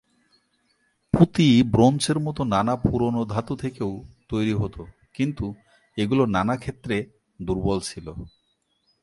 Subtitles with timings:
[1.13, 3.91] পুঁতি ব্রোঞ্জের মতো নানা পুরোনো ধাতু থেকেও
[4.29, 4.81] তৈরি হতো
[5.13, 5.45] কিন্তু
[5.97, 6.95] এগুলো নানা ক্ষেত্রে
[7.39, 8.07] দুর্বল ছিল।